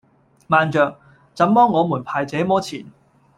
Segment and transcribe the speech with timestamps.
[0.47, 0.97] 慢著！
[1.35, 2.83] 怎麼我們排這麼前